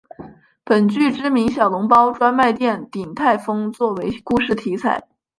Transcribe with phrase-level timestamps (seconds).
[0.65, 5.07] 本剧知名小笼包专卖店鼎泰丰做为故事题材。